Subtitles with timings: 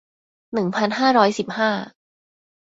[0.53, 1.71] หนึ่งพันห้าร้อยสิบห้า